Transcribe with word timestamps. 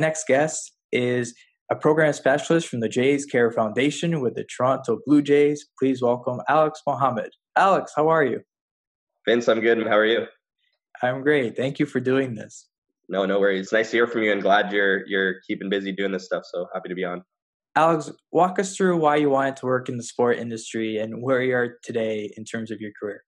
next 0.00 0.26
guest 0.26 0.72
is 0.92 1.34
a 1.70 1.76
program 1.76 2.12
specialist 2.12 2.66
from 2.66 2.80
the 2.80 2.88
Jays 2.88 3.24
Care 3.24 3.52
Foundation 3.52 4.20
with 4.20 4.34
the 4.34 4.44
Toronto 4.44 4.98
Blue 5.06 5.22
Jays. 5.22 5.66
Please 5.78 6.02
welcome 6.02 6.40
Alex 6.48 6.80
Mohammed. 6.86 7.30
Alex, 7.56 7.92
how 7.94 8.08
are 8.08 8.24
you? 8.24 8.40
Vince, 9.28 9.48
I'm 9.48 9.60
good. 9.60 9.86
How 9.86 9.96
are 9.96 10.06
you? 10.06 10.26
I'm 11.02 11.22
great. 11.22 11.56
Thank 11.56 11.78
you 11.78 11.86
for 11.86 12.00
doing 12.00 12.34
this. 12.34 12.68
No, 13.08 13.24
no 13.26 13.38
worries. 13.40 13.72
Nice 13.72 13.90
to 13.90 13.98
hear 13.98 14.06
from 14.06 14.22
you 14.22 14.32
and 14.32 14.42
glad 14.42 14.72
you're 14.72 15.06
you're 15.06 15.40
keeping 15.46 15.68
busy 15.68 15.92
doing 15.92 16.12
this 16.12 16.24
stuff. 16.24 16.42
So 16.44 16.66
happy 16.74 16.88
to 16.88 16.94
be 16.94 17.04
on. 17.04 17.22
Alex, 17.76 18.10
walk 18.32 18.58
us 18.58 18.76
through 18.76 18.96
why 18.96 19.16
you 19.16 19.30
wanted 19.30 19.56
to 19.56 19.66
work 19.66 19.88
in 19.88 19.96
the 19.96 20.02
sport 20.02 20.38
industry 20.38 20.98
and 20.98 21.22
where 21.22 21.40
you 21.40 21.54
are 21.54 21.78
today 21.84 22.32
in 22.36 22.44
terms 22.44 22.70
of 22.70 22.80
your 22.80 22.90
career. 23.00 23.22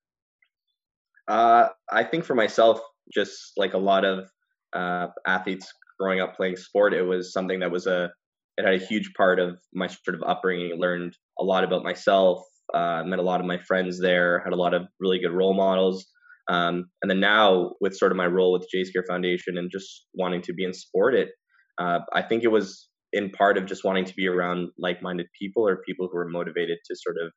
Uh, 1.29 1.69
I 1.91 2.03
think 2.03 2.25
for 2.25 2.35
myself, 2.35 2.81
just 3.13 3.53
like 3.57 3.75
a 3.75 3.79
lot 3.79 4.05
of 4.05 4.29
uh, 4.73 5.09
athletes 5.27 5.73
growing 6.03 6.21
up 6.21 6.37
playing 6.37 6.57
sport, 6.57 6.95
it 6.95 7.03
was 7.03 7.33
something 7.33 7.61
that 7.61 7.71
was 7.71 7.87
a 7.87 8.11
it 8.59 8.67
had 8.67 8.75
a 8.75 8.85
huge 8.85 9.13
part 9.17 9.39
of 9.39 9.59
my 9.73 9.87
sort 9.87 10.15
of 10.15 10.23
upbringing. 10.27 10.79
Learned 10.79 11.17
a 11.39 11.45
lot 11.45 11.65
about 11.65 11.85
myself. 11.85 12.45
Uh, 12.75 13.03
met 13.05 13.19
a 13.19 13.23
lot 13.23 13.41
of 13.41 13.47
my 13.47 13.59
friends 13.59 14.01
there. 14.01 14.41
Had 14.45 14.53
a 14.53 14.57
lot 14.57 14.75
of 14.75 14.83
really 15.01 15.19
good 15.19 15.33
role 15.33 15.55
models. 15.55 16.07
Um, 16.49 16.87
and 17.01 17.11
then 17.11 17.21
now 17.21 17.73
with 17.81 17.97
sort 17.97 18.13
of 18.13 18.17
my 18.17 18.27
role 18.27 18.53
with 18.53 18.69
Jays 18.71 18.91
Care 18.91 19.05
Foundation 19.09 19.59
and 19.59 19.71
just 19.71 20.07
wanting 20.15 20.43
to 20.43 20.53
be 20.53 20.65
in 20.65 20.75
sport, 20.75 21.15
it 21.15 21.31
uh, 21.79 22.01
I 22.13 22.23
think 22.23 22.43
it 22.43 22.49
was 22.49 22.89
in 23.13 23.31
part 23.31 23.57
of 23.57 23.67
just 23.67 23.85
wanting 23.85 24.05
to 24.07 24.15
be 24.15 24.27
around 24.27 24.71
like-minded 24.79 25.27
people 25.39 25.67
or 25.67 25.83
people 25.87 26.09
who 26.11 26.17
were 26.17 26.29
motivated 26.29 26.79
to 26.87 26.97
sort 26.97 27.17
of 27.23 27.31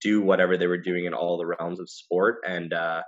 do 0.00 0.20
whatever 0.20 0.56
they 0.56 0.66
were 0.66 0.78
doing 0.78 1.04
in 1.06 1.14
all 1.14 1.38
the 1.38 1.46
realms 1.46 1.80
of 1.80 1.88
sport. 1.88 2.38
And 2.46 2.72
uh, 2.72 3.02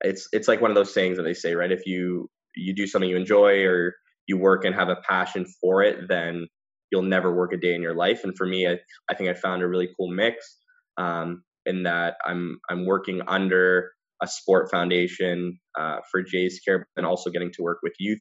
it's 0.00 0.28
it's 0.32 0.48
like 0.48 0.60
one 0.60 0.70
of 0.70 0.74
those 0.74 0.94
sayings 0.94 1.16
that 1.16 1.24
they 1.24 1.34
say, 1.34 1.54
right? 1.54 1.70
If 1.70 1.86
you 1.86 2.28
you 2.56 2.74
do 2.74 2.86
something 2.86 3.08
you 3.08 3.16
enjoy 3.16 3.64
or 3.64 3.94
you 4.26 4.38
work 4.38 4.64
and 4.64 4.74
have 4.74 4.88
a 4.88 4.96
passion 5.08 5.46
for 5.60 5.82
it, 5.82 6.08
then 6.08 6.46
you'll 6.90 7.02
never 7.02 7.34
work 7.34 7.52
a 7.52 7.56
day 7.56 7.74
in 7.74 7.82
your 7.82 7.94
life. 7.94 8.22
And 8.24 8.36
for 8.36 8.46
me, 8.46 8.66
I, 8.66 8.78
I 9.10 9.14
think 9.14 9.30
I 9.30 9.34
found 9.34 9.62
a 9.62 9.68
really 9.68 9.88
cool 9.96 10.08
mix 10.08 10.58
um, 10.96 11.42
in 11.64 11.82
that 11.82 12.16
I'm 12.24 12.58
I'm 12.70 12.86
working 12.86 13.22
under 13.26 13.90
a 14.22 14.26
sport 14.26 14.70
foundation 14.70 15.58
uh, 15.78 15.98
for 16.10 16.22
Jays 16.22 16.60
Care, 16.66 16.86
and 16.96 17.04
also 17.04 17.30
getting 17.30 17.52
to 17.52 17.62
work 17.62 17.78
with 17.82 17.92
youth. 17.98 18.18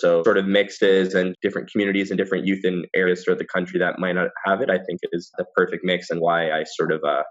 So 0.00 0.22
sort 0.22 0.38
of 0.38 0.46
mixes 0.46 1.14
and 1.14 1.34
different 1.42 1.70
communities 1.72 2.10
and 2.10 2.18
different 2.18 2.46
youth 2.46 2.64
in 2.64 2.84
areas 2.94 3.24
throughout 3.24 3.38
the 3.38 3.46
country 3.46 3.80
that 3.80 3.98
might 3.98 4.12
not 4.12 4.28
have 4.44 4.60
it. 4.60 4.70
I 4.70 4.78
think 4.78 5.00
is 5.12 5.30
the 5.38 5.44
perfect 5.56 5.84
mix, 5.84 6.10
and 6.10 6.20
why 6.20 6.50
I 6.50 6.64
sort 6.64 6.92
of 6.92 7.02
uh, 7.04 7.22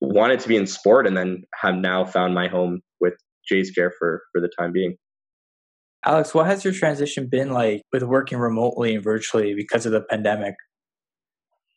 wanted 0.00 0.40
to 0.40 0.48
be 0.48 0.56
in 0.56 0.66
sport, 0.66 1.06
and 1.06 1.16
then 1.16 1.44
have 1.60 1.74
now 1.74 2.04
found 2.04 2.34
my 2.34 2.48
home 2.48 2.80
with 3.00 3.14
Jays 3.48 3.70
Care 3.70 3.92
for 3.98 4.22
for 4.32 4.40
the 4.40 4.50
time 4.58 4.72
being. 4.72 4.96
Alex, 6.06 6.34
what 6.34 6.46
has 6.46 6.64
your 6.64 6.74
transition 6.74 7.28
been 7.28 7.50
like 7.50 7.82
with 7.92 8.02
working 8.02 8.38
remotely 8.38 8.94
and 8.94 9.02
virtually 9.02 9.54
because 9.54 9.86
of 9.86 9.92
the 9.92 10.02
pandemic? 10.02 10.54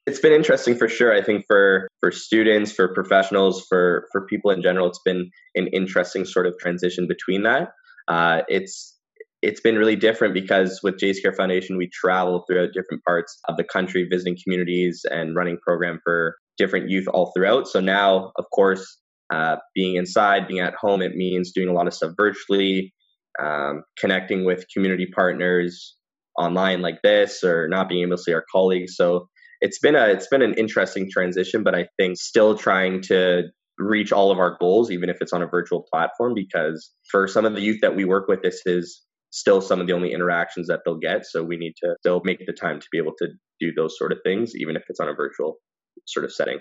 It's 0.06 0.20
been 0.20 0.34
interesting 0.34 0.76
for 0.76 0.88
sure. 0.88 1.14
I 1.14 1.22
think 1.22 1.46
for 1.48 1.88
for 2.00 2.12
students, 2.12 2.72
for 2.72 2.94
professionals, 2.94 3.66
for 3.68 4.08
for 4.12 4.26
people 4.26 4.52
in 4.52 4.62
general, 4.62 4.88
it's 4.88 5.02
been 5.04 5.30
an 5.56 5.68
interesting 5.68 6.26
sort 6.26 6.46
of 6.46 6.58
transition 6.60 7.08
between 7.08 7.44
that. 7.44 7.70
Uh, 8.08 8.42
it's 8.48 8.98
it's 9.42 9.62
been 9.62 9.78
really 9.78 9.96
different 9.96 10.34
because 10.34 10.80
with 10.82 10.98
Jays 10.98 11.20
Care 11.20 11.34
Foundation, 11.34 11.78
we 11.78 11.90
travel 11.94 12.44
throughout 12.48 12.70
different 12.74 13.04
parts 13.04 13.38
of 13.48 13.58
the 13.58 13.64
country, 13.64 14.08
visiting 14.10 14.38
communities 14.42 15.06
and 15.10 15.36
running 15.36 15.58
program 15.62 16.00
for 16.04 16.36
different 16.58 16.90
youth 16.90 17.08
all 17.10 17.32
throughout. 17.36 17.68
So 17.68 17.80
now, 17.80 18.32
of 18.38 18.46
course, 18.54 19.00
uh, 19.32 19.58
being 19.76 19.96
inside, 19.96 20.48
being 20.48 20.62
at 20.62 20.74
home, 20.74 21.02
it 21.02 21.16
means 21.16 21.52
doing 21.52 21.68
a 21.68 21.74
lot 21.74 21.88
of 21.88 21.94
stuff 21.94 22.14
virtually, 22.18 22.94
um, 23.42 23.84
connecting 24.00 24.46
with 24.46 24.66
community 24.74 25.08
partners 25.14 25.96
online 26.38 26.82
like 26.82 27.02
this 27.02 27.44
or 27.44 27.68
not 27.68 27.90
being 27.90 28.04
able 28.04 28.18
to 28.18 28.24
see 28.24 28.34
our 28.34 28.46
colleagues. 28.52 28.96
So 28.96 29.28
it's 29.62 29.80
been 29.80 29.96
a 29.96 30.06
it's 30.08 30.28
been 30.28 30.42
an 30.42 30.54
interesting 30.54 31.10
transition, 31.12 31.64
but 31.64 31.76
I 31.76 31.88
think 31.98 32.18
still 32.18 32.58
trying 32.58 33.02
to 33.04 33.44
reach 33.80 34.12
all 34.12 34.32
of 34.32 34.40
our 34.40 34.58
goals, 34.60 34.92
even 34.92 35.10
if 35.10 35.18
it's 35.22 35.34
on 35.34 35.42
a 35.42 35.48
virtual 35.48 35.86
platform, 35.92 36.34
because 36.34 36.92
for 37.10 37.28
some 37.28 37.46
of 37.46 37.54
the 37.54 37.62
youth 37.62 37.80
that 37.82 37.96
we 37.96 38.06
work 38.06 38.28
with, 38.28 38.42
this 38.42 38.62
is 38.66 39.04
still 39.32 39.62
some 39.62 39.80
of 39.80 39.88
the 39.88 39.94
only 39.94 40.14
interactions 40.14 40.68
that 40.68 40.80
they'll 40.86 40.98
get. 40.98 41.26
So 41.26 41.44
we 41.44 41.58
need 41.58 41.74
to 41.84 41.96
still 42.00 42.22
make 42.24 42.46
the 42.46 42.54
time 42.54 42.80
to 42.80 42.88
be 42.92 42.98
able 42.98 43.14
to 43.20 43.28
do 43.60 43.72
those 43.76 43.98
sort 43.98 44.12
of 44.12 44.20
things, 44.24 44.56
even 44.56 44.76
if 44.76 44.84
it's 44.90 45.00
on 45.00 45.10
a 45.10 45.14
virtual 45.14 45.58
sort 46.06 46.26
of 46.26 46.32
setting. 46.32 46.60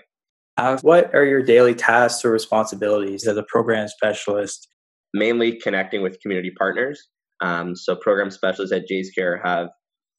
Uh, 0.57 0.77
what 0.81 1.13
are 1.13 1.25
your 1.25 1.43
daily 1.43 1.75
tasks 1.75 2.25
or 2.25 2.31
responsibilities 2.31 3.27
as 3.27 3.37
a 3.37 3.43
program 3.43 3.87
specialist 3.87 4.67
mainly 5.13 5.59
connecting 5.59 6.01
with 6.01 6.19
community 6.21 6.51
partners. 6.57 7.07
Um, 7.41 7.75
so 7.75 7.95
program 7.95 8.31
specialists 8.31 8.73
at 8.73 8.87
Jays 8.87 9.11
Care 9.11 9.41
have 9.43 9.69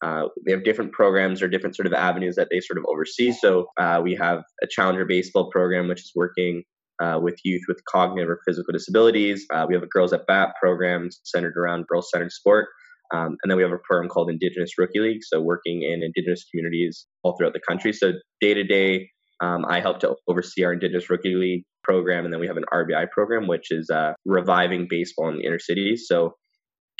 uh, 0.04 0.28
they 0.46 0.52
have 0.52 0.62
different 0.62 0.92
programs 0.92 1.42
or 1.42 1.48
different 1.48 1.74
sort 1.74 1.86
of 1.86 1.92
avenues 1.92 2.36
that 2.36 2.46
they 2.52 2.60
sort 2.60 2.78
of 2.78 2.84
oversee. 2.88 3.32
So 3.32 3.66
uh, 3.80 4.00
we 4.02 4.14
have 4.14 4.44
a 4.62 4.66
Challenger 4.70 5.04
baseball 5.04 5.50
program, 5.50 5.88
which 5.88 6.00
is 6.00 6.12
working 6.14 6.62
uh, 7.02 7.18
with 7.20 7.36
youth 7.44 7.62
with 7.66 7.80
cognitive 7.90 8.30
or 8.30 8.40
physical 8.46 8.72
disabilities. 8.72 9.44
Uh, 9.52 9.66
we 9.68 9.74
have 9.74 9.82
a 9.82 9.88
Girls 9.88 10.12
at 10.12 10.26
Bat 10.26 10.50
program 10.60 11.08
centered 11.24 11.56
around 11.56 11.86
girls 11.88 12.10
centered 12.12 12.32
sport. 12.32 12.68
Um, 13.12 13.36
and 13.42 13.50
then 13.50 13.56
we 13.56 13.62
have 13.62 13.72
a 13.72 13.78
program 13.78 14.08
called 14.08 14.30
Indigenous 14.30 14.72
Rookie 14.76 15.00
League, 15.00 15.22
so 15.22 15.40
working 15.40 15.82
in 15.82 16.02
Indigenous 16.02 16.44
communities 16.50 17.06
all 17.22 17.36
throughout 17.36 17.54
the 17.54 17.60
country. 17.66 17.92
So 17.92 18.12
day 18.40 18.52
to 18.54 18.64
day, 18.64 19.08
um, 19.40 19.64
I 19.68 19.80
help 19.80 20.00
to 20.00 20.16
oversee 20.28 20.64
our 20.64 20.72
Indigenous 20.72 21.08
Rookie 21.08 21.34
League 21.34 21.64
program, 21.84 22.24
and 22.24 22.32
then 22.32 22.40
we 22.40 22.46
have 22.46 22.56
an 22.56 22.64
RBI 22.72 23.10
program, 23.10 23.46
which 23.46 23.70
is 23.70 23.88
uh, 23.90 24.12
reviving 24.24 24.86
baseball 24.88 25.28
in 25.28 25.36
the 25.36 25.44
inner 25.44 25.58
cities. 25.58 26.06
So 26.08 26.34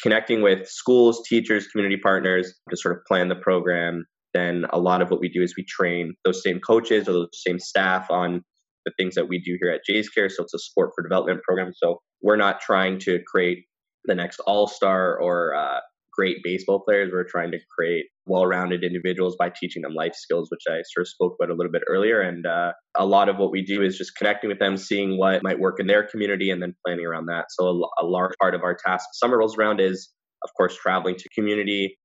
connecting 0.02 0.42
with 0.42 0.68
schools, 0.68 1.22
teachers, 1.28 1.66
community 1.66 2.00
partners 2.00 2.54
to 2.70 2.76
sort 2.76 2.96
of 2.96 3.04
plan 3.06 3.28
the 3.28 3.36
program. 3.36 4.04
Then 4.34 4.66
a 4.70 4.78
lot 4.78 5.02
of 5.02 5.10
what 5.10 5.20
we 5.20 5.28
do 5.28 5.42
is 5.42 5.54
we 5.56 5.64
train 5.64 6.14
those 6.24 6.42
same 6.42 6.60
coaches 6.60 7.08
or 7.08 7.12
those 7.12 7.28
same 7.32 7.58
staff 7.58 8.10
on 8.10 8.42
the 8.84 8.92
things 8.96 9.14
that 9.16 9.28
we 9.28 9.38
do 9.38 9.58
here 9.60 9.70
at 9.70 9.80
Jays 9.84 10.08
Care. 10.08 10.28
So 10.28 10.44
it's 10.44 10.54
a 10.54 10.58
sport 10.58 10.92
for 10.94 11.02
development 11.02 11.42
program. 11.42 11.72
So 11.74 12.00
we're 12.22 12.36
not 12.36 12.60
trying 12.60 12.98
to 13.00 13.20
create 13.26 13.64
the 14.04 14.14
next 14.14 14.40
all 14.40 14.66
star 14.66 15.18
or 15.18 15.54
uh, 15.54 15.80
great 16.18 16.38
baseball 16.42 16.80
players. 16.80 17.10
We're 17.12 17.24
trying 17.24 17.52
to 17.52 17.58
create 17.76 18.06
well-rounded 18.26 18.82
individuals 18.82 19.36
by 19.38 19.50
teaching 19.50 19.82
them 19.82 19.94
life 19.94 20.14
skills, 20.14 20.50
which 20.50 20.64
I 20.68 20.82
sort 20.92 21.02
of 21.02 21.08
spoke 21.08 21.36
about 21.38 21.52
a 21.52 21.54
little 21.54 21.70
bit 21.70 21.82
earlier. 21.86 22.20
And 22.20 22.44
uh, 22.44 22.72
a 22.96 23.06
lot 23.06 23.28
of 23.28 23.36
what 23.36 23.52
we 23.52 23.62
do 23.62 23.82
is 23.82 23.96
just 23.96 24.16
connecting 24.16 24.48
with 24.48 24.58
them, 24.58 24.76
seeing 24.76 25.16
what 25.16 25.42
might 25.42 25.60
work 25.60 25.78
in 25.78 25.86
their 25.86 26.02
community, 26.02 26.50
and 26.50 26.60
then 26.60 26.74
planning 26.84 27.06
around 27.06 27.26
that. 27.26 27.46
So 27.50 27.66
a, 27.68 28.04
a 28.04 28.06
large 28.06 28.32
part 28.40 28.54
of 28.54 28.62
our 28.62 28.76
task 28.76 29.06
summer 29.12 29.38
rolls 29.38 29.56
around 29.56 29.80
is, 29.80 30.10
of 30.42 30.50
course, 30.56 30.76
traveling 30.76 31.14
to 31.16 31.28
community, 31.34 31.96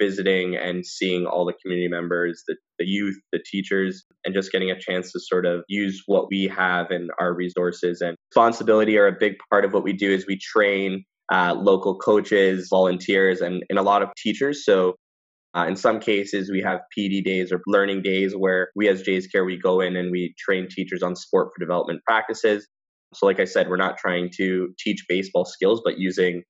visiting 0.00 0.56
and 0.56 0.86
seeing 0.86 1.26
all 1.26 1.44
the 1.44 1.54
community 1.60 1.88
members, 1.88 2.42
the, 2.48 2.56
the 2.78 2.86
youth, 2.86 3.16
the 3.32 3.40
teachers, 3.44 4.04
and 4.24 4.34
just 4.34 4.50
getting 4.52 4.70
a 4.70 4.78
chance 4.78 5.12
to 5.12 5.20
sort 5.20 5.44
of 5.44 5.62
use 5.68 6.02
what 6.06 6.28
we 6.30 6.44
have 6.44 6.90
and 6.90 7.10
our 7.20 7.34
resources 7.34 8.00
and 8.00 8.16
responsibility 8.30 8.96
are 8.96 9.08
a 9.08 9.16
big 9.18 9.34
part 9.50 9.64
of 9.64 9.72
what 9.72 9.82
we 9.82 9.92
do 9.92 10.10
is 10.10 10.26
we 10.26 10.38
train 10.38 11.04
uh, 11.30 11.54
local 11.54 11.96
coaches, 11.96 12.68
volunteers, 12.70 13.40
and, 13.40 13.62
and 13.68 13.78
a 13.78 13.82
lot 13.82 14.02
of 14.02 14.08
teachers. 14.16 14.64
So 14.64 14.94
uh, 15.56 15.66
in 15.66 15.76
some 15.76 16.00
cases, 16.00 16.50
we 16.50 16.60
have 16.62 16.80
PD 16.96 17.24
days 17.24 17.52
or 17.52 17.60
learning 17.66 18.02
days 18.02 18.34
where 18.34 18.70
we 18.76 18.88
as 18.88 19.02
Jays 19.02 19.26
Care, 19.26 19.44
we 19.44 19.58
go 19.58 19.80
in 19.80 19.96
and 19.96 20.10
we 20.10 20.34
train 20.38 20.68
teachers 20.70 21.02
on 21.02 21.16
sport 21.16 21.50
for 21.54 21.64
development 21.64 22.00
practices. 22.06 22.66
So 23.14 23.26
like 23.26 23.40
I 23.40 23.44
said, 23.44 23.68
we're 23.68 23.76
not 23.76 23.96
trying 23.96 24.30
to 24.36 24.74
teach 24.78 25.04
baseball 25.08 25.44
skills, 25.44 25.80
but 25.84 25.98
using 25.98 26.42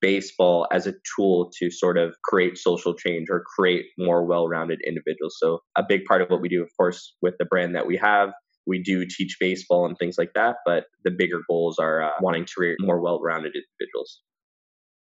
baseball 0.00 0.68
as 0.72 0.86
a 0.86 0.94
tool 1.16 1.50
to 1.58 1.70
sort 1.70 1.98
of 1.98 2.14
create 2.22 2.56
social 2.56 2.94
change 2.94 3.28
or 3.30 3.42
create 3.56 3.86
more 3.98 4.24
well-rounded 4.24 4.80
individuals. 4.86 5.36
So 5.40 5.58
a 5.76 5.82
big 5.86 6.04
part 6.04 6.22
of 6.22 6.30
what 6.30 6.40
we 6.40 6.48
do, 6.48 6.62
of 6.62 6.70
course, 6.76 7.14
with 7.20 7.34
the 7.40 7.44
brand 7.44 7.74
that 7.74 7.86
we 7.86 7.96
have 7.96 8.30
we 8.68 8.82
do 8.82 9.04
teach 9.04 9.36
baseball 9.40 9.86
and 9.86 9.96
things 9.98 10.16
like 10.18 10.32
that, 10.34 10.56
but 10.64 10.84
the 11.04 11.10
bigger 11.10 11.40
goals 11.48 11.78
are 11.78 12.02
uh, 12.02 12.10
wanting 12.20 12.44
to 12.44 12.52
create 12.54 12.76
more 12.80 13.00
well 13.00 13.20
rounded 13.20 13.54
individuals. 13.56 14.20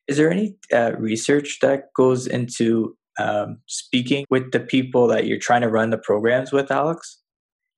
Is 0.08 0.18
there 0.18 0.32
any 0.32 0.58
uh, 0.74 0.94
research 0.98 1.60
that 1.62 1.94
goes 1.96 2.28
into 2.28 2.98
um, 3.20 3.60
speaking 3.68 4.26
with 4.30 4.52
the 4.52 4.60
people 4.60 5.08
that 5.08 5.26
you're 5.28 5.40
trying 5.40 5.62
to 5.62 5.70
run 5.70 5.92
the 5.92 5.98
programs 5.98 6.52
with, 6.52 6.72
Alex? 6.72 7.20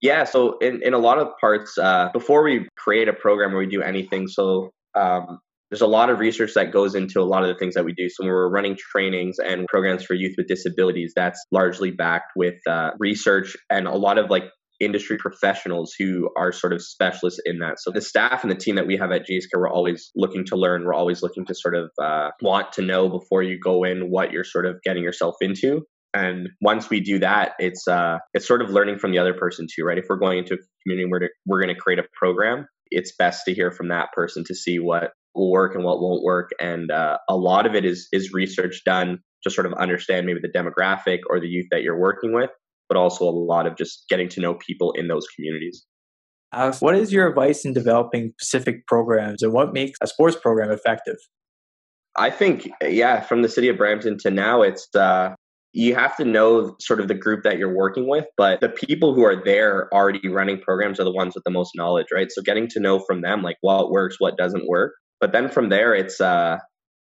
Yeah, 0.02 0.24
so 0.24 0.58
in, 0.58 0.82
in 0.84 0.94
a 0.94 0.98
lot 0.98 1.18
of 1.18 1.30
parts, 1.40 1.78
uh, 1.78 2.10
before 2.12 2.44
we 2.44 2.68
create 2.78 3.08
a 3.08 3.14
program 3.14 3.54
or 3.54 3.60
we 3.60 3.68
do 3.68 3.82
anything, 3.82 4.28
so 4.28 4.72
um, 4.96 5.40
there's 5.70 5.82
a 5.82 5.88
lot 5.88 6.10
of 6.10 6.20
research 6.20 6.54
that 6.54 6.72
goes 6.72 6.94
into 6.94 7.20
a 7.20 7.24
lot 7.24 7.42
of 7.42 7.48
the 7.48 7.56
things 7.56 7.74
that 7.74 7.84
we 7.84 7.94
do. 7.94 8.10
So 8.10 8.24
when 8.24 8.30
we're 8.30 8.50
running 8.50 8.78
trainings 8.78 9.40
and 9.40 9.66
programs 9.68 10.04
for 10.04 10.14
youth 10.14 10.36
with 10.38 10.48
disabilities, 10.48 11.14
that's 11.16 11.44
largely 11.52 11.90
backed 11.90 12.34
with 12.36 12.56
uh, 12.68 12.92
research 13.00 13.58
and 13.70 13.88
a 13.88 13.96
lot 13.96 14.18
of 14.18 14.30
like 14.30 14.44
industry 14.80 15.18
professionals 15.18 15.94
who 15.98 16.30
are 16.38 16.52
sort 16.52 16.74
of 16.74 16.82
specialists 16.82 17.40
in 17.46 17.60
that. 17.60 17.80
So 17.80 17.92
the 17.92 18.02
staff 18.02 18.44
and 18.44 18.52
the 18.52 18.56
team 18.56 18.76
that 18.76 18.88
we 18.88 18.98
have 18.98 19.12
at 19.12 19.26
Care, 19.28 19.40
we're 19.56 19.70
always 19.70 20.12
looking 20.16 20.46
to 20.46 20.56
learn. 20.56 20.86
We're 20.86 20.94
always 20.94 21.22
looking 21.22 21.46
to 21.46 21.56
sort 21.56 21.76
of 21.76 21.92
uh, 22.02 22.32
want 22.42 22.74
to 22.74 22.82
know 22.82 23.10
before 23.10 23.44
you 23.44 23.60
go 23.60 23.84
in 23.84 24.10
what 24.10 24.32
you're 24.32 24.44
sort 24.44 24.66
of 24.66 24.82
getting 24.84 25.04
yourself 25.04 25.36
into. 25.42 25.84
And 26.14 26.50
once 26.62 26.90
we 26.90 27.00
do 27.00 27.20
that, 27.20 27.54
it's 27.58 27.88
uh, 27.88 28.20
it's 28.34 28.48
sort 28.48 28.62
of 28.62 28.70
learning 28.70 29.00
from 29.00 29.12
the 29.12 29.20
other 29.20 29.34
person 29.34 29.68
too, 29.74 29.84
right? 29.84 29.98
If 29.98 30.06
we're 30.10 30.18
going 30.18 30.40
into 30.40 30.54
a 30.54 30.58
community 30.84 31.10
where 31.10 31.30
we're 31.46 31.62
going 31.62 31.74
to 31.74 31.80
create 31.80 32.00
a 32.00 32.06
program, 32.14 32.68
it's 32.92 33.16
best 33.18 33.46
to 33.46 33.54
hear 33.54 33.72
from 33.72 33.88
that 33.88 34.12
person 34.14 34.44
to 34.46 34.54
see 34.56 34.78
what 34.78 35.12
will 35.34 35.52
work 35.52 35.74
and 35.74 35.84
what 35.84 36.00
won't 36.00 36.24
work. 36.24 36.52
And 36.60 36.92
uh, 36.92 37.18
a 37.28 37.36
lot 37.36 37.66
of 37.66 37.74
it 37.74 37.86
is 37.86 38.08
is 38.12 38.32
research 38.32 38.82
done 38.86 39.20
to 39.44 39.50
sort 39.50 39.66
of 39.66 39.74
understand 39.74 40.26
maybe 40.26 40.40
the 40.42 40.58
demographic 40.58 41.20
or 41.30 41.40
the 41.40 41.48
youth 41.48 41.68
that 41.72 41.82
you're 41.82 42.00
working 42.00 42.34
with, 42.34 42.50
but 42.90 42.98
also 42.98 43.26
a 43.26 43.32
lot 43.32 43.68
of 43.68 43.78
just 43.78 44.06
getting 44.10 44.30
to 44.30 44.42
know 44.42 44.54
people 44.54 44.92
in 44.94 45.08
those 45.08 45.26
communities. 45.36 45.86
Alex, 46.54 46.82
what 46.82 46.96
is 46.96 47.12
your 47.12 47.28
advice 47.28 47.66
in 47.66 47.74
developing 47.74 48.34
specific 48.40 48.86
programs 48.88 49.42
and 49.42 49.54
what 49.54 49.74
makes 49.74 49.98
a 50.02 50.08
sports 50.08 50.36
program 50.36 50.72
effective? 50.72 51.18
I 52.16 52.30
think, 52.30 52.70
yeah, 52.82 53.22
from 53.22 53.42
the 53.42 53.50
city 53.50 53.70
of 53.70 53.78
Brampton 53.78 54.20
to 54.20 54.30
now, 54.30 54.62
it's 54.62 54.88
uh, 54.96 55.34
you 55.74 55.96
have 55.96 56.16
to 56.18 56.26
know 56.26 56.76
sort 56.80 57.00
of 57.00 57.08
the 57.08 57.16
group 57.16 57.44
that 57.44 57.58
you're 57.58 57.76
working 57.76 58.08
with, 58.08 58.28
but 58.38 58.62
the 58.62 58.70
people 58.70 59.16
who 59.16 59.24
are 59.24 59.44
there 59.44 59.92
already 59.92 60.28
running 60.30 60.60
programs 60.60 61.00
are 61.00 61.04
the 61.04 61.12
ones 61.12 61.34
with 61.34 61.44
the 61.44 61.52
most 61.52 61.72
knowledge, 61.76 62.08
right? 62.14 62.32
So 62.32 62.44
getting 62.44 62.68
to 62.70 62.80
know 62.80 63.00
from 63.00 63.22
them, 63.22 63.42
like 63.42 63.58
what 63.62 63.90
works, 63.90 64.18
what 64.20 64.38
doesn't 64.38 64.68
work. 64.68 64.94
But 65.20 65.32
then 65.32 65.50
from 65.50 65.70
there, 65.70 65.96
it's 65.96 66.22
uh, 66.22 66.58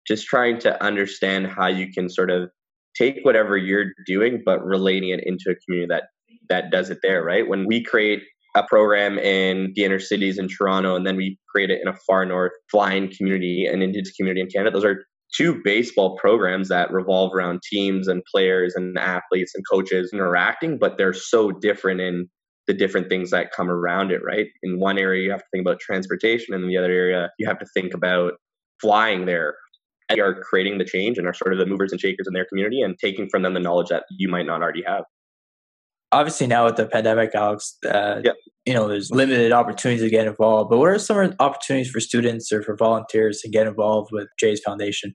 just 0.08 0.28
trying 0.28 0.60
to 0.60 0.82
understand 0.82 1.48
how 1.48 1.68
you 1.68 1.92
can 1.92 2.10
sort 2.10 2.32
of 2.32 2.50
take 2.98 3.20
whatever 3.24 3.58
you're 3.58 3.92
doing, 4.06 4.42
but 4.46 4.64
relating 4.64 5.10
it 5.10 5.22
into 5.26 5.50
a 5.50 5.56
community 5.56 5.88
that 5.90 6.04
that 6.50 6.72
does 6.72 6.90
it 6.90 7.00
there, 7.02 7.24
right? 7.24 7.48
When 7.48 7.66
we 7.66 7.84
create 7.84 8.22
a 8.56 8.64
program 8.64 9.18
in 9.20 9.74
the 9.76 9.84
inner 9.84 10.00
cities 10.00 10.38
in 10.38 10.48
Toronto, 10.48 10.96
and 10.96 11.06
then 11.06 11.16
we 11.18 11.38
create 11.50 11.70
it 11.70 11.82
in 11.82 11.88
a 11.88 11.98
far 12.08 12.26
north 12.26 12.54
fly-in 12.72 13.10
community 13.10 13.66
and 13.66 13.84
Indigenous 13.84 14.16
community 14.16 14.42
in 14.42 14.48
Canada. 14.48 14.72
Those 14.72 14.86
are 14.86 15.06
two 15.36 15.60
baseball 15.64 16.18
programs 16.18 16.70
that 16.70 16.92
revolve 16.94 17.34
around 17.34 17.62
teams 17.70 18.08
and 18.08 18.24
players 18.32 18.74
and 18.76 18.98
athletes 18.98 19.54
and 19.56 19.64
coaches 19.70 20.12
interacting, 20.14 20.78
but 20.78 20.98
they're 20.98 21.14
so 21.14 21.52
different 21.52 22.00
in 22.00 22.28
the 22.68 22.74
different 22.74 23.10
things 23.10 23.32
that 23.32 23.52
come 23.52 23.70
around 23.70 24.12
it, 24.12 24.22
right? 24.26 24.48
In 24.64 24.80
one 24.80 24.98
area, 24.98 25.24
you 25.24 25.32
have 25.32 25.42
to 25.42 25.48
think 25.52 25.68
about 25.68 25.80
transportation, 25.80 26.54
and 26.54 26.64
in 26.64 26.70
the 26.70 26.78
other 26.78 26.92
area, 26.92 27.30
you 27.38 27.48
have 27.48 27.60
to 27.60 27.66
think 27.74 27.94
about 27.94 28.34
flying 28.82 29.26
there. 29.26 29.56
We 30.13 30.22
are 30.22 30.36
creating 30.36 30.78
the 30.78 30.86
change 30.86 31.18
and 31.18 31.28
are 31.28 31.34
sort 31.34 31.54
of 31.54 31.60
the 31.60 31.66
movers 31.66 31.92
and 31.92 32.00
shakers 32.00 32.28
in 32.28 32.34
their 32.34 32.46
community 32.46 32.81
and 32.81 32.98
taking 33.00 33.30
from 33.30 33.42
them 33.42 33.54
the 33.54 33.60
knowledge 33.60 33.90
that 33.90 34.04
you 34.12 34.30
might 34.30 34.46
not 34.46 34.62
already 34.62 34.84
have 34.86 35.06
obviously 36.16 36.48
now 36.48 36.66
with 36.66 36.78
the 36.78 36.88
pandemic, 36.88 37.36
Alex, 37.36 37.78
uh, 37.90 38.22
you 38.66 38.74
know, 38.74 38.88
there's 38.88 39.12
limited 39.12 39.52
opportunities 39.52 40.02
to 40.02 40.10
get 40.10 40.28
involved. 40.28 40.69
But 40.69 40.78
what 40.78 40.90
are 40.90 41.00
some 41.00 41.36
opportunities 41.40 41.92
for 41.92 42.00
students 42.00 42.52
or 42.52 42.63
for 42.63 42.75
volunteers 42.75 43.42
to 43.42 43.50
get 43.50 43.68
involved 43.68 44.12
with 44.12 44.28
Jays 44.40 44.62
Foundation? 44.66 45.13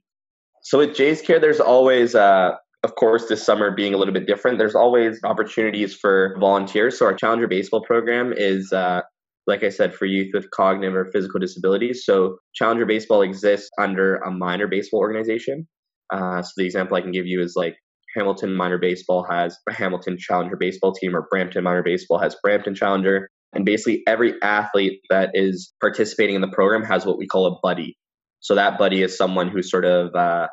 So 0.63 0.77
with 0.77 0.95
Jays 0.95 1.21
Care, 1.21 1.39
there's 1.39 1.59
always, 1.59 2.13
uh, 2.13 2.51
of 2.83 2.95
course, 2.95 3.27
this 3.27 3.43
summer 3.43 3.71
being 3.71 3.93
a 3.93 3.97
little 3.97 4.13
bit 4.13 4.27
different. 4.27 4.59
There's 4.59 4.75
always 4.75 5.19
opportunities 5.23 5.95
for 5.95 6.35
volunteers. 6.39 6.99
So 6.99 7.05
our 7.05 7.13
Challenger 7.13 7.47
Baseball 7.47 7.81
program 7.81 8.33
is. 8.35 8.71
Uh, 8.71 9.01
like 9.47 9.63
I 9.63 9.69
said, 9.69 9.93
for 9.93 10.05
youth 10.05 10.31
with 10.33 10.51
cognitive 10.51 10.95
or 10.95 11.11
physical 11.11 11.39
disabilities. 11.39 12.03
So, 12.05 12.37
Challenger 12.53 12.85
Baseball 12.85 13.21
exists 13.21 13.69
under 13.79 14.17
a 14.17 14.31
minor 14.31 14.67
baseball 14.67 14.99
organization. 14.99 15.67
Uh, 16.13 16.41
so, 16.41 16.51
the 16.57 16.65
example 16.65 16.97
I 16.97 17.01
can 17.01 17.11
give 17.11 17.27
you 17.27 17.41
is 17.41 17.53
like 17.55 17.75
Hamilton 18.15 18.55
Minor 18.55 18.77
Baseball 18.77 19.25
has 19.29 19.57
a 19.69 19.73
Hamilton 19.73 20.17
Challenger 20.19 20.57
baseball 20.57 20.93
team, 20.93 21.15
or 21.15 21.27
Brampton 21.29 21.63
Minor 21.63 21.83
Baseball 21.83 22.19
has 22.19 22.35
Brampton 22.43 22.75
Challenger. 22.75 23.29
And 23.53 23.65
basically, 23.65 24.03
every 24.07 24.33
athlete 24.41 25.01
that 25.09 25.31
is 25.33 25.73
participating 25.81 26.35
in 26.35 26.41
the 26.41 26.47
program 26.47 26.83
has 26.83 27.05
what 27.05 27.17
we 27.17 27.27
call 27.27 27.47
a 27.47 27.59
buddy. 27.61 27.97
So 28.39 28.55
that 28.55 28.77
buddy 28.77 29.01
is 29.03 29.17
someone 29.17 29.49
who 29.49 29.61
sort 29.61 29.85
of 29.85 30.15
uh, 30.15 30.47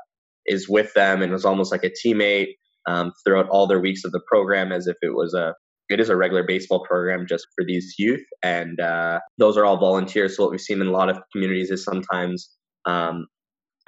is 0.46 0.68
with 0.68 0.92
them 0.94 1.22
and 1.22 1.32
is 1.32 1.44
almost 1.44 1.72
like 1.72 1.84
a 1.84 1.90
teammate 1.90 2.54
um, 2.86 3.12
throughout 3.24 3.48
all 3.48 3.66
their 3.66 3.80
weeks 3.80 4.04
of 4.04 4.12
the 4.12 4.20
program, 4.26 4.72
as 4.72 4.86
if 4.86 4.96
it 5.02 5.14
was 5.14 5.34
a 5.34 5.54
it 5.88 6.00
is 6.00 6.08
a 6.08 6.16
regular 6.16 6.42
baseball 6.42 6.84
program 6.84 7.26
just 7.28 7.46
for 7.56 7.64
these 7.66 7.94
youth, 7.98 8.24
and 8.42 8.80
uh, 8.80 9.20
those 9.38 9.56
are 9.56 9.64
all 9.64 9.78
volunteers. 9.78 10.36
So 10.36 10.44
what 10.44 10.50
we've 10.50 10.60
seen 10.60 10.80
in 10.80 10.86
a 10.86 10.92
lot 10.92 11.08
of 11.08 11.18
communities 11.32 11.70
is 11.70 11.84
sometimes 11.84 12.50
um, 12.86 13.26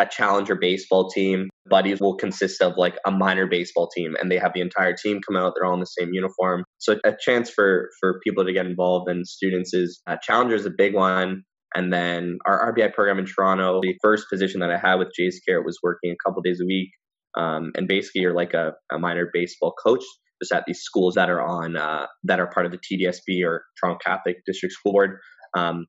a 0.00 0.06
challenger 0.06 0.54
baseball 0.54 1.10
team. 1.10 1.48
Buddies 1.68 2.00
will 2.00 2.16
consist 2.16 2.62
of 2.62 2.72
like 2.76 2.96
a 3.06 3.10
minor 3.10 3.46
baseball 3.46 3.88
team 3.88 4.16
and 4.18 4.32
they 4.32 4.38
have 4.38 4.52
the 4.54 4.62
entire 4.62 4.94
team 4.94 5.20
come 5.20 5.36
out. 5.36 5.52
They're 5.54 5.66
all 5.66 5.74
in 5.74 5.80
the 5.80 5.86
same 5.86 6.12
uniform. 6.12 6.64
So 6.78 6.98
a 7.04 7.14
chance 7.20 7.50
for, 7.50 7.90
for 8.00 8.18
people 8.24 8.44
to 8.44 8.52
get 8.52 8.66
involved 8.66 9.10
and 9.10 9.26
students 9.26 9.74
is 9.74 10.00
uh, 10.06 10.16
challenger 10.22 10.54
is 10.54 10.64
a 10.64 10.70
big 10.70 10.94
one. 10.94 11.42
And 11.74 11.92
then 11.92 12.38
our 12.46 12.72
RBI 12.72 12.94
program 12.94 13.18
in 13.18 13.26
Toronto, 13.26 13.80
the 13.80 13.94
first 14.02 14.24
position 14.30 14.60
that 14.60 14.70
I 14.70 14.78
had 14.78 14.96
with 14.96 15.08
Jays 15.16 15.40
Care 15.46 15.62
was 15.62 15.78
working 15.82 16.10
a 16.10 16.16
couple 16.26 16.42
days 16.42 16.60
a 16.60 16.66
week. 16.66 16.88
Um, 17.36 17.70
and 17.76 17.86
basically 17.86 18.22
you're 18.22 18.34
like 18.34 18.54
a, 18.54 18.72
a 18.90 18.98
minor 18.98 19.30
baseball 19.32 19.74
coach 19.84 20.02
just 20.40 20.52
at 20.52 20.64
these 20.66 20.80
schools 20.80 21.14
that 21.14 21.30
are 21.30 21.42
on 21.42 21.76
uh, 21.76 22.06
that 22.24 22.40
are 22.40 22.48
part 22.48 22.66
of 22.66 22.72
the 22.72 22.78
TDSB 22.78 23.44
or 23.44 23.64
Toronto 23.78 23.98
Catholic 24.04 24.36
District 24.46 24.72
School 24.72 24.92
Board. 24.92 25.18
Um, 25.56 25.86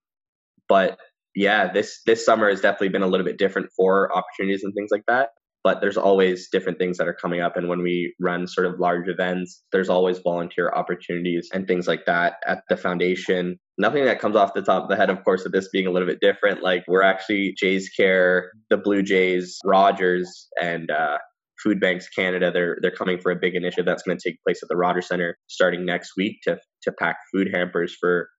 but 0.68 0.98
yeah, 1.36 1.72
this 1.72 2.02
this 2.06 2.26
summer 2.26 2.50
has 2.50 2.62
definitely 2.62 2.90
been 2.90 3.04
a 3.04 3.08
little 3.08 3.26
bit 3.26 3.38
different 3.38 3.70
for 3.76 4.10
opportunities 4.16 4.64
and 4.64 4.74
things 4.74 4.90
like 4.92 5.04
that. 5.08 5.30
But 5.64 5.80
there's 5.80 5.98
always 5.98 6.50
different 6.52 6.80
things 6.80 6.98
that 6.98 7.08
are 7.08 7.14
coming 7.14 7.40
up, 7.40 7.56
and 7.56 7.70
when 7.70 7.84
we 7.84 8.16
run 8.20 8.48
sort 8.48 8.66
of 8.66 8.80
large 8.80 9.08
events, 9.08 9.62
there's 9.72 9.90
always 9.90 10.18
volunteer 10.18 10.72
opportunities 10.74 11.50
and 11.54 11.68
things 11.68 11.88
like 11.88 12.06
that 12.08 12.38
at 12.48 12.64
the 12.68 12.76
foundation. 12.76 13.60
Nothing 13.78 14.06
that 14.06 14.20
comes 14.20 14.36
off 14.36 14.56
the 14.56 14.64
top 14.64 14.84
of 14.84 14.90
the 14.90 14.96
head, 14.96 15.12
of 15.12 15.24
course, 15.24 15.46
of 15.46 15.52
this 15.52 15.70
being 15.72 15.86
a 15.86 15.92
little 15.92 16.08
bit 16.08 16.20
different. 16.20 16.64
Like 16.64 16.84
we're 16.88 17.04
actually 17.04 17.54
Jays 17.56 17.90
Care, 17.90 18.52
the 18.72 18.78
Blue 18.78 19.04
Jays, 19.04 19.60
Rogers, 19.64 20.48
and 20.60 20.90
uh, 20.90 21.20
Food 21.64 21.80
Banks 21.80 22.08
Canada. 22.10 22.52
They're 22.52 22.78
they're 22.82 22.92
coming 22.92 23.20
for 23.20 23.32
a 23.32 23.36
big 23.36 23.56
initiative 23.56 23.86
that's 23.86 24.04
going 24.04 24.18
to 24.18 24.30
take 24.30 24.42
place 24.46 24.60
at 24.64 24.70
the 24.70 24.78
Rogers 24.78 25.08
Center 25.08 25.38
starting 25.48 25.86
next 25.86 26.14
week 26.18 26.38
to 26.44 26.58
to 26.84 26.92
pack 26.92 27.18
food 27.34 27.50
hampers 27.54 27.96
for 28.00 28.30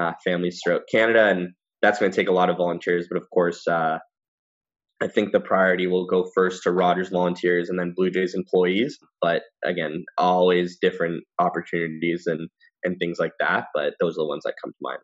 uh, 0.00 0.12
families 0.24 0.60
throughout 0.62 0.82
Canada 0.90 1.26
and 1.26 1.50
that's 1.82 1.98
going 1.98 2.10
to 2.10 2.16
take 2.16 2.28
a 2.28 2.32
lot 2.32 2.50
of 2.50 2.56
volunteers. 2.56 3.06
But 3.08 3.20
of 3.20 3.28
course, 3.32 3.66
uh, 3.66 3.98
I 5.00 5.06
think 5.06 5.32
the 5.32 5.40
priority 5.40 5.86
will 5.86 6.06
go 6.06 6.28
first 6.34 6.64
to 6.64 6.72
Rogers 6.72 7.10
volunteers 7.10 7.68
and 7.68 7.78
then 7.78 7.94
Blue 7.96 8.10
Jays 8.10 8.34
employees. 8.34 8.98
But 9.20 9.42
again, 9.64 10.04
always 10.16 10.78
different 10.80 11.24
opportunities 11.38 12.24
and 12.26 12.48
and 12.84 12.96
things 12.98 13.18
like 13.18 13.32
that. 13.40 13.66
But 13.74 13.94
those 14.00 14.14
are 14.14 14.22
the 14.22 14.26
ones 14.26 14.42
that 14.44 14.54
come 14.62 14.72
to 14.72 14.78
mind. 14.80 14.98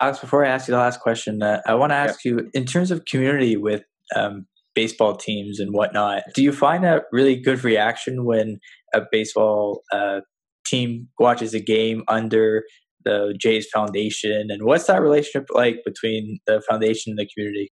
Alex, 0.00 0.18
before 0.18 0.44
I 0.44 0.48
ask 0.48 0.68
you 0.68 0.72
the 0.72 0.80
last 0.80 1.00
question, 1.00 1.42
uh, 1.42 1.62
I 1.66 1.74
want 1.74 1.90
to 1.90 1.96
ask 1.96 2.24
yeah. 2.24 2.32
you 2.32 2.50
in 2.52 2.66
terms 2.66 2.90
of 2.90 3.04
community 3.06 3.56
with 3.56 3.82
um, 4.14 4.46
baseball 4.76 5.16
teams 5.16 5.58
and 5.58 5.72
whatnot. 5.72 6.22
Do 6.34 6.42
you 6.42 6.52
find 6.52 6.84
a 6.84 7.02
really 7.10 7.34
good 7.34 7.64
reaction 7.64 8.24
when 8.24 8.60
a 8.94 9.00
baseball 9.10 9.82
uh, 9.92 10.20
team 10.64 11.08
watches 11.18 11.54
a 11.54 11.60
game 11.60 12.04
under 12.06 12.62
the 13.04 13.34
Jays 13.40 13.66
Foundation, 13.72 14.48
and 14.50 14.64
what's 14.64 14.86
that 14.86 15.00
relationship 15.00 15.48
like 15.52 15.78
between 15.84 16.38
the 16.46 16.62
foundation 16.68 17.12
and 17.12 17.18
the 17.18 17.28
community? 17.34 17.72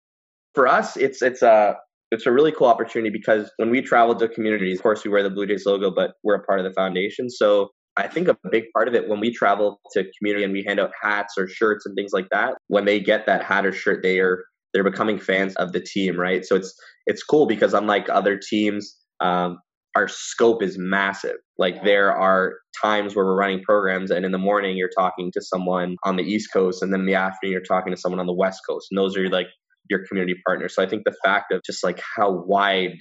For 0.56 0.68
us, 0.68 0.98
it's 0.98 1.22
it's 1.22 1.42
a 1.42 1.75
it's 2.12 2.25
a 2.25 2.32
really 2.32 2.51
cool 2.51 2.68
opportunity 2.68 3.10
because 3.10 3.51
when 3.58 3.70
we 3.70 3.82
travel 3.82 4.16
to 4.16 4.27
communities, 4.27 4.80
of 4.80 4.84
course, 4.84 5.04
we 5.04 5.12
wear 5.12 5.24
the 5.24 5.30
Blue 5.30 5.46
Jays 5.46 5.66
logo, 5.66 5.92
but 5.94 6.13
we're 6.24 6.36
a 6.36 6.44
part 6.44 6.60
of 6.60 6.66
the 6.66 6.74
foundation. 6.74 7.30
So 7.30 7.70
I 7.98 8.08
think 8.08 8.27
a 8.27 8.38
big 8.51 8.66
part 8.74 8.88
of 8.88 8.96
it 8.96 9.10
when 9.10 9.20
we 9.20 9.34
travel 9.34 9.80
to 9.92 10.06
community 10.18 10.44
and 10.44 10.54
we 10.54 10.63
hand 10.63 10.80
out 10.80 10.92
hats 11.01 11.34
or 11.38 11.48
shirts 11.48 11.86
and 11.86 11.96
things 11.96 12.12
like 12.13 12.27
that, 12.32 12.56
when 12.68 12.86
they 12.86 13.00
get 13.00 13.25
that 13.25 13.44
hat 13.44 13.66
or 13.66 13.74
shirt, 13.74 14.01
they 14.04 14.20
are 14.20 14.46
they're 14.77 14.84
becoming 14.84 15.17
fans 15.17 15.55
of 15.55 15.72
the 15.72 15.79
team, 15.79 16.19
right? 16.19 16.46
So 16.46 16.55
it's 16.55 16.79
it's 17.07 17.24
cool 17.24 17.48
because 17.48 17.74
unlike 17.74 18.10
other 18.10 18.38
teams, 18.38 18.96
um, 19.19 19.57
our 19.96 20.07
scope 20.07 20.62
is 20.62 20.77
massive. 20.77 21.38
Like 21.57 21.84
there 21.84 22.15
are 22.15 22.57
times 22.79 23.15
where 23.15 23.25
we're 23.25 23.36
running 23.36 23.63
programs 23.63 24.12
and 24.12 24.24
in 24.24 24.31
the 24.31 24.38
morning 24.38 24.77
you're 24.77 24.91
talking 24.96 25.31
to 25.31 25.41
someone 25.41 25.96
on 26.03 26.15
the 26.15 26.22
East 26.22 26.53
Coast 26.53 26.84
and 26.84 26.93
then 26.93 27.00
in 27.00 27.05
the 27.07 27.15
afternoon 27.15 27.53
you're 27.53 27.62
talking 27.62 27.91
to 27.91 28.00
someone 28.00 28.19
on 28.19 28.27
the 28.27 28.34
West 28.34 28.62
Coast. 28.69 28.89
And 28.91 29.00
those 29.00 29.17
are 29.17 29.27
like 29.29 29.48
your 29.89 30.05
community 30.05 30.39
partners. 30.46 30.75
So 30.75 30.84
I 30.84 30.88
think 30.88 31.05
the 31.05 31.15
fact 31.25 31.51
of 31.51 31.63
just 31.65 31.84
like 31.84 32.00
how 32.15 32.29
wide 32.29 33.00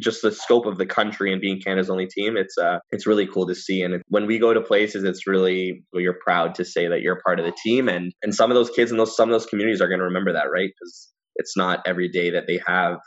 just 0.00 0.22
the 0.22 0.32
scope 0.32 0.66
of 0.66 0.78
the 0.78 0.86
country 0.86 1.32
and 1.32 1.40
being 1.40 1.60
Canada's 1.60 1.90
only 1.90 2.06
team, 2.06 2.36
it's 2.36 2.56
uh, 2.58 2.78
it's 2.90 3.06
really 3.06 3.26
cool 3.26 3.46
to 3.46 3.54
see. 3.54 3.82
And 3.82 4.02
when 4.08 4.26
we 4.26 4.38
go 4.38 4.52
to 4.52 4.60
places, 4.60 5.04
it's 5.04 5.26
really 5.26 5.84
you're 5.94 6.18
proud 6.24 6.54
to 6.56 6.64
say 6.64 6.88
that 6.88 7.02
you're 7.02 7.20
part 7.24 7.40
of 7.40 7.46
the 7.46 7.56
team. 7.62 7.88
And 7.88 8.12
and 8.22 8.34
some 8.34 8.50
of 8.50 8.54
those 8.54 8.70
kids 8.70 8.90
in 8.90 8.98
those 8.98 9.16
some 9.16 9.28
of 9.28 9.32
those 9.32 9.46
communities 9.46 9.80
are 9.80 9.88
going 9.88 10.00
to 10.00 10.04
remember 10.04 10.32
that, 10.32 10.50
right? 10.50 10.68
Because 10.68 11.12
it's 11.36 11.56
not 11.56 11.80
every 11.86 12.08
day 12.08 12.30
that 12.30 12.46
they 12.46 12.60
have 12.66 12.98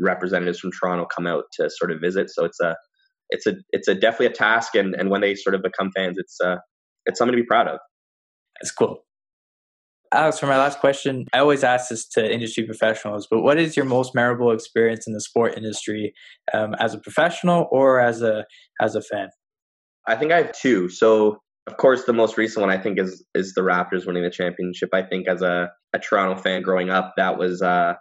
representatives 0.00 0.58
from 0.58 0.70
Toronto 0.72 1.06
come 1.06 1.26
out 1.26 1.44
to 1.54 1.68
sort 1.70 1.90
of 1.90 2.00
visit. 2.00 2.30
So 2.30 2.44
it's 2.44 2.60
a 2.60 2.76
it's 3.30 3.46
a 3.46 3.54
it's 3.70 3.88
a 3.88 3.94
definitely 3.94 4.26
a 4.26 4.30
task, 4.32 4.74
and 4.74 4.94
and 4.94 5.10
when 5.10 5.20
they 5.20 5.34
sort 5.34 5.54
of 5.54 5.62
become 5.62 5.90
fans, 5.94 6.16
it's 6.18 6.38
uh 6.42 6.56
it's 7.06 7.18
something 7.18 7.36
to 7.36 7.42
be 7.42 7.46
proud 7.46 7.68
of. 7.68 7.78
That's 8.60 8.72
cool. 8.72 9.04
Alex, 10.12 10.40
for 10.40 10.46
my 10.46 10.58
last 10.58 10.80
question, 10.80 11.24
I 11.32 11.38
always 11.38 11.62
ask 11.62 11.88
this 11.88 12.06
to 12.10 12.32
industry 12.32 12.64
professionals, 12.64 13.28
but 13.30 13.42
what 13.42 13.60
is 13.60 13.76
your 13.76 13.86
most 13.86 14.12
memorable 14.12 14.50
experience 14.50 15.06
in 15.06 15.12
the 15.12 15.20
sport 15.20 15.56
industry 15.56 16.12
um, 16.52 16.74
as 16.80 16.94
a 16.94 16.98
professional 16.98 17.68
or 17.70 18.00
as 18.00 18.20
a 18.20 18.44
as 18.80 18.96
a 18.96 19.02
fan? 19.02 19.28
I 20.08 20.16
think 20.16 20.32
I 20.32 20.38
have 20.38 20.52
two. 20.52 20.88
So, 20.88 21.38
of 21.68 21.76
course, 21.76 22.04
the 22.04 22.12
most 22.12 22.36
recent 22.36 22.66
one 22.66 22.76
I 22.76 22.82
think 22.82 22.98
is 22.98 23.24
is 23.36 23.54
the 23.54 23.60
Raptors 23.60 24.04
winning 24.04 24.24
the 24.24 24.30
championship. 24.30 24.88
I 24.92 25.02
think 25.02 25.28
as 25.28 25.42
a, 25.42 25.70
a 25.92 25.98
Toronto 26.00 26.40
fan 26.42 26.62
growing 26.62 26.90
up, 26.90 27.12
that 27.16 27.38
was 27.38 27.62
uh, 27.62 27.94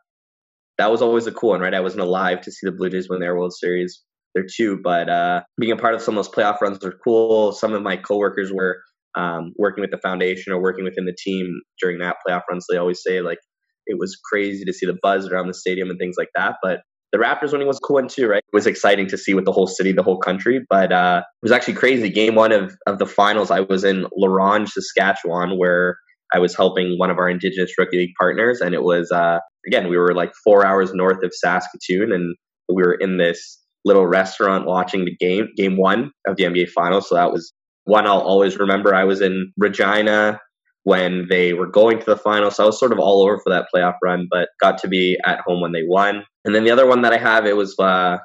that 0.79 0.89
was 0.89 1.03
always 1.03 1.27
a 1.27 1.31
cool 1.31 1.49
one, 1.49 1.61
right? 1.61 1.75
I 1.75 1.81
wasn't 1.81 2.01
alive 2.01 2.41
to 2.41 2.51
see 2.51 2.65
the 2.65 2.71
Blue 2.71 2.89
Jays 2.89 3.07
win 3.07 3.19
their 3.19 3.35
World 3.35 3.53
Series 3.53 4.01
there 4.33 4.45
too, 4.51 4.79
but 4.83 5.09
uh, 5.09 5.41
being 5.59 5.71
a 5.71 5.77
part 5.77 5.93
of 5.93 6.01
some 6.01 6.17
of 6.17 6.25
those 6.25 6.33
playoff 6.33 6.61
runs 6.61 6.79
were 6.83 6.97
cool. 7.03 7.51
Some 7.51 7.73
of 7.73 7.83
my 7.83 7.97
coworkers 7.97 8.51
were 8.51 8.81
um, 9.15 9.53
working 9.57 9.81
with 9.81 9.91
the 9.91 9.97
foundation 9.97 10.53
or 10.53 10.61
working 10.61 10.83
within 10.83 11.05
the 11.05 11.15
team 11.17 11.61
during 11.81 11.99
that 11.99 12.17
playoff 12.25 12.41
run. 12.49 12.61
So 12.61 12.73
they 12.73 12.77
always 12.77 13.01
say 13.05 13.21
like 13.21 13.39
it 13.87 13.97
was 13.97 14.19
crazy 14.31 14.65
to 14.65 14.73
see 14.73 14.85
the 14.85 14.97
buzz 15.01 15.27
around 15.27 15.47
the 15.47 15.53
stadium 15.53 15.89
and 15.89 15.99
things 15.99 16.15
like 16.17 16.29
that. 16.35 16.55
But 16.61 16.81
the 17.11 17.17
Raptors 17.17 17.51
winning 17.51 17.67
was 17.67 17.79
cool 17.79 17.95
one 17.95 18.07
too, 18.07 18.27
right? 18.27 18.43
It 18.45 18.55
was 18.55 18.67
exciting 18.67 19.07
to 19.07 19.17
see 19.17 19.33
with 19.33 19.45
the 19.45 19.51
whole 19.51 19.65
city, 19.65 19.91
the 19.91 20.03
whole 20.03 20.19
country. 20.19 20.61
But 20.69 20.91
uh, 20.91 21.23
it 21.25 21.45
was 21.45 21.51
actually 21.51 21.73
crazy. 21.73 22.09
Game 22.09 22.35
one 22.35 22.51
of, 22.51 22.75
of 22.85 22.99
the 22.99 23.07
finals, 23.07 23.49
I 23.49 23.61
was 23.61 23.83
in 23.83 24.05
La 24.15 24.27
Ronge, 24.27 24.69
Saskatchewan, 24.69 25.57
where 25.57 25.97
I 26.33 26.39
was 26.39 26.55
helping 26.55 26.97
one 26.97 27.09
of 27.09 27.17
our 27.17 27.27
Indigenous 27.27 27.71
Rookie 27.79 27.97
League 27.97 28.13
partners. 28.19 28.61
And 28.61 28.75
it 28.75 28.83
was, 28.83 29.11
uh, 29.11 29.39
again, 29.65 29.89
we 29.89 29.97
were 29.97 30.13
like 30.13 30.31
four 30.43 30.65
hours 30.65 30.93
north 30.93 31.23
of 31.23 31.33
Saskatoon. 31.33 32.11
And 32.11 32.35
we 32.67 32.83
were 32.83 32.93
in 32.93 33.17
this 33.17 33.59
little 33.85 34.05
restaurant 34.05 34.67
watching 34.67 35.05
the 35.05 35.15
game, 35.15 35.47
game 35.57 35.77
one 35.77 36.11
of 36.27 36.35
the 36.35 36.43
NBA 36.43 36.69
Finals. 36.69 37.09
So 37.09 37.15
that 37.15 37.31
was 37.31 37.51
one 37.89 38.08
I'll 38.08 38.19
always 38.19 38.58
remember. 38.58 38.93
I 38.93 39.03
was 39.03 39.22
in 39.22 39.51
Regina 39.58 40.39
when 40.84 41.27
they 41.29 41.53
were 41.53 41.67
going 41.67 42.00
to 42.00 42.05
the 42.05 42.17
final. 42.17 42.50
So 42.51 42.63
I 42.63 42.65
was 42.67 42.79
sort 42.79 42.91
of 42.91 43.00
all 43.00 43.24
over 43.24 43.39
for 43.39 43.50
that 43.50 43.67
playoff 43.74 43.96
run, 44.03 44.27
but 44.31 44.50
got 44.62 44.77
to 44.79 44.88
be 44.88 45.17
at 45.25 45.41
home 45.41 45.62
when 45.62 45.72
they 45.72 45.84
won. 45.86 46.24
And 46.46 46.55
then 46.55 46.63
the 46.63 46.72
other 46.72 46.88
one 46.88 47.01
that 47.01 47.13
I 47.13 47.17
have, 47.17 47.46
it 47.46 47.58
was 47.58 47.77
uh, 47.79 48.17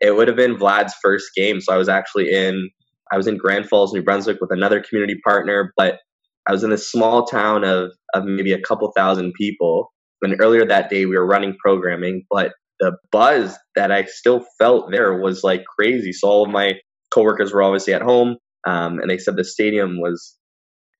it 0.00 0.16
would 0.16 0.28
have 0.28 0.36
been 0.36 0.56
Vlad's 0.56 0.94
first 1.02 1.30
game. 1.34 1.60
So 1.60 1.72
I 1.72 1.78
was 1.78 1.88
actually 1.88 2.30
in 2.32 2.70
I 3.12 3.16
was 3.16 3.26
in 3.26 3.36
Grand 3.36 3.68
Falls, 3.68 3.92
New 3.92 4.02
Brunswick, 4.02 4.40
with 4.40 4.50
another 4.50 4.80
community 4.80 5.20
partner, 5.24 5.72
but 5.76 6.00
I 6.48 6.52
was 6.52 6.64
in 6.64 6.70
this 6.70 6.90
small 6.90 7.24
town 7.26 7.64
of 7.64 7.92
of 8.14 8.24
maybe 8.24 8.52
a 8.52 8.60
couple 8.60 8.90
thousand 8.96 9.32
people. 9.34 9.92
And 10.22 10.40
earlier 10.40 10.64
that 10.66 10.88
day, 10.88 11.04
we 11.04 11.16
were 11.16 11.26
running 11.26 11.54
programming, 11.62 12.24
but 12.30 12.52
the 12.80 12.96
buzz 13.12 13.56
that 13.76 13.92
I 13.92 14.04
still 14.04 14.44
felt 14.58 14.90
there 14.90 15.20
was 15.20 15.44
like 15.44 15.64
crazy. 15.64 16.12
So 16.12 16.28
all 16.28 16.44
of 16.44 16.50
my 16.50 16.74
coworkers 17.12 17.52
were 17.52 17.62
obviously 17.62 17.94
at 17.94 18.02
home, 18.02 18.36
um, 18.66 18.98
and 18.98 19.10
they 19.10 19.18
said 19.18 19.36
the 19.36 19.44
stadium 19.44 20.00
was 20.00 20.36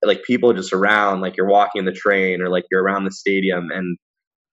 like 0.02 0.22
people 0.24 0.52
just 0.52 0.72
around, 0.72 1.20
like 1.20 1.36
you're 1.36 1.48
walking 1.48 1.84
the 1.84 1.92
train 1.92 2.42
or 2.42 2.48
like 2.48 2.64
you're 2.70 2.82
around 2.82 3.04
the 3.04 3.12
stadium, 3.12 3.68
and 3.70 3.96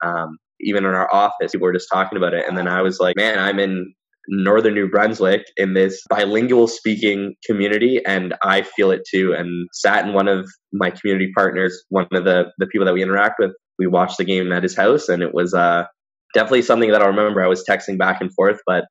um, 0.03 0.37
even 0.61 0.85
in 0.85 0.93
our 0.93 1.13
office, 1.13 1.51
people 1.51 1.65
were 1.65 1.73
just 1.73 1.89
talking 1.91 2.17
about 2.17 2.33
it. 2.33 2.47
And 2.47 2.57
then 2.57 2.67
I 2.67 2.81
was 2.81 2.99
like, 2.99 3.15
man, 3.15 3.39
I'm 3.39 3.59
in 3.59 3.93
northern 4.27 4.73
New 4.75 4.87
Brunswick 4.87 5.45
in 5.57 5.73
this 5.73 6.01
bilingual 6.09 6.67
speaking 6.67 7.35
community, 7.45 8.01
and 8.05 8.35
I 8.43 8.61
feel 8.61 8.91
it 8.91 9.01
too. 9.09 9.33
And 9.33 9.67
sat 9.73 10.05
in 10.05 10.13
one 10.13 10.27
of 10.27 10.49
my 10.71 10.91
community 10.91 11.31
partners, 11.35 11.83
one 11.89 12.07
of 12.11 12.25
the 12.25 12.51
the 12.57 12.67
people 12.67 12.85
that 12.85 12.93
we 12.93 13.03
interact 13.03 13.35
with. 13.39 13.51
We 13.79 13.87
watched 13.87 14.17
the 14.17 14.25
game 14.25 14.51
at 14.51 14.63
his 14.63 14.75
house, 14.75 15.09
and 15.09 15.23
it 15.23 15.33
was 15.33 15.53
uh, 15.53 15.85
definitely 16.33 16.61
something 16.61 16.91
that 16.91 17.01
I 17.01 17.07
remember. 17.07 17.43
I 17.43 17.47
was 17.47 17.65
texting 17.67 17.97
back 17.97 18.21
and 18.21 18.31
forth, 18.33 18.59
but 18.67 18.85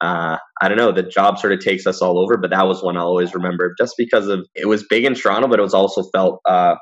uh, 0.00 0.38
I 0.60 0.68
don't 0.68 0.78
know. 0.78 0.92
The 0.92 1.02
job 1.02 1.38
sort 1.38 1.52
of 1.52 1.60
takes 1.60 1.86
us 1.86 2.02
all 2.02 2.18
over, 2.18 2.36
but 2.36 2.50
that 2.50 2.66
was 2.66 2.82
one 2.82 2.96
I'll 2.96 3.06
always 3.06 3.34
remember 3.34 3.74
just 3.78 3.94
because 3.96 4.26
of 4.28 4.46
it 4.54 4.66
was 4.66 4.84
big 4.88 5.04
in 5.04 5.14
Toronto, 5.14 5.48
but 5.48 5.58
it 5.58 5.62
was 5.62 5.74
also 5.74 6.02
felt 6.14 6.40
uh, 6.48 6.74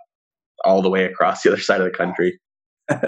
all 0.64 0.83
the 0.83 0.90
way 0.90 1.04
across 1.04 1.42
the 1.42 1.52
other 1.52 1.61
side 1.61 1.81
of 1.81 1.90
the 1.90 1.97
country. 1.97 2.38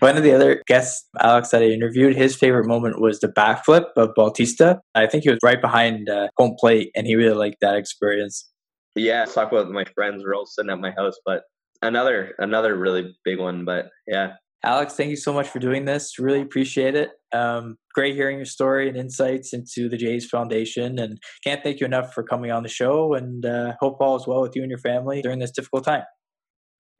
One 0.00 0.16
of 0.18 0.22
the 0.22 0.34
other 0.34 0.62
guests, 0.66 1.08
Alex, 1.18 1.48
that 1.50 1.62
I 1.62 1.66
interviewed, 1.66 2.14
his 2.14 2.36
favorite 2.36 2.66
moment 2.66 3.00
was 3.00 3.20
the 3.20 3.28
bat 3.28 3.64
flip 3.64 3.84
of 3.96 4.10
Bautista. 4.14 4.80
I 4.94 5.06
think 5.06 5.24
he 5.24 5.30
was 5.30 5.38
right 5.42 5.60
behind 5.60 6.10
uh, 6.10 6.28
home 6.36 6.54
plate, 6.58 6.90
and 6.94 7.06
he 7.06 7.16
really 7.16 7.34
liked 7.34 7.56
that 7.62 7.76
experience. 7.76 8.46
Yeah, 8.94 9.24
I 9.26 9.32
talk 9.32 9.50
about 9.50 9.70
my 9.70 9.84
friends. 9.94 10.22
We're 10.22 10.34
all 10.34 10.44
sitting 10.44 10.70
at 10.70 10.80
my 10.80 10.90
house, 10.90 11.14
but 11.24 11.44
another 11.80 12.34
another 12.38 12.76
really 12.76 13.16
big 13.24 13.38
one. 13.38 13.64
But 13.64 13.86
yeah, 14.06 14.34
Alex, 14.62 14.94
thank 14.94 15.10
you 15.10 15.16
so 15.16 15.32
much 15.32 15.48
for 15.48 15.60
doing 15.60 15.86
this. 15.86 16.18
Really 16.18 16.42
appreciate 16.42 16.94
it. 16.94 17.10
Um, 17.34 17.76
great 17.94 18.14
hearing 18.14 18.36
your 18.36 18.46
story 18.46 18.88
and 18.88 18.96
insights 18.96 19.52
into 19.52 19.88
the 19.88 19.96
Jays 19.96 20.26
Foundation. 20.26 20.98
And 20.98 21.18
can't 21.42 21.62
thank 21.62 21.80
you 21.80 21.86
enough 21.86 22.14
for 22.14 22.22
coming 22.22 22.50
on 22.50 22.62
the 22.62 22.68
show. 22.68 23.14
And 23.14 23.44
uh, 23.44 23.74
hope 23.80 23.96
all 24.00 24.16
is 24.16 24.26
well 24.26 24.40
with 24.40 24.54
you 24.54 24.62
and 24.62 24.70
your 24.70 24.78
family 24.78 25.20
during 25.22 25.40
this 25.40 25.50
difficult 25.50 25.84
time. 25.84 26.04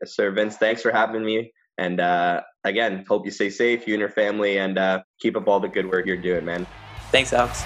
Yes, 0.00 0.14
sir. 0.14 0.30
Vince, 0.32 0.56
thanks 0.56 0.82
for 0.82 0.90
having 0.90 1.24
me. 1.24 1.52
And 1.78 2.00
uh, 2.00 2.42
again, 2.64 3.04
hope 3.08 3.24
you 3.24 3.30
stay 3.30 3.50
safe, 3.50 3.86
you 3.86 3.94
and 3.94 4.00
your 4.00 4.10
family, 4.10 4.58
and 4.58 4.78
uh, 4.78 5.02
keep 5.20 5.36
up 5.36 5.48
all 5.48 5.60
the 5.60 5.68
good 5.68 5.90
work 5.90 6.06
you're 6.06 6.16
doing, 6.16 6.44
man. 6.44 6.66
Thanks, 7.10 7.32
Alex. 7.32 7.64